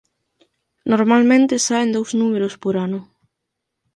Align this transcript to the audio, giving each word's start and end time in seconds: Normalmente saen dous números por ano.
Normalmente 0.93 1.53
saen 1.67 1.93
dous 1.95 2.09
números 2.21 2.53
por 2.63 2.73
ano. 2.85 2.99